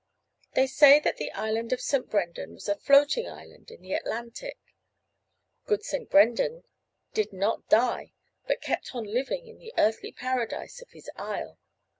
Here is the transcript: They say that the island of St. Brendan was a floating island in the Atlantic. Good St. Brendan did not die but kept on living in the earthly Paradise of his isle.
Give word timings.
They 0.55 0.65
say 0.65 0.99
that 0.99 1.17
the 1.17 1.31
island 1.33 1.71
of 1.71 1.79
St. 1.79 2.09
Brendan 2.09 2.55
was 2.55 2.67
a 2.67 2.73
floating 2.73 3.29
island 3.29 3.69
in 3.69 3.83
the 3.83 3.93
Atlantic. 3.93 4.57
Good 5.67 5.83
St. 5.83 6.09
Brendan 6.09 6.63
did 7.13 7.31
not 7.31 7.69
die 7.69 8.13
but 8.47 8.61
kept 8.61 8.95
on 8.95 9.03
living 9.03 9.45
in 9.45 9.59
the 9.59 9.75
earthly 9.77 10.11
Paradise 10.11 10.81
of 10.81 10.89
his 10.89 11.07
isle. 11.17 11.59